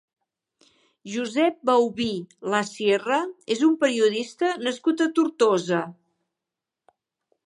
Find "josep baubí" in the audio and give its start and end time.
1.15-2.07